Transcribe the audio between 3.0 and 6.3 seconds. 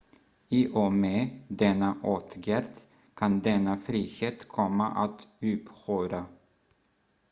kan denna frihet komma att upphöra